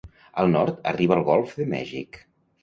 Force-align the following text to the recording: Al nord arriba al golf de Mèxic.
Al 0.43 0.47
nord 0.55 0.79
arriba 0.93 1.15
al 1.17 1.27
golf 1.27 1.53
de 1.61 1.69
Mèxic. 1.75 2.19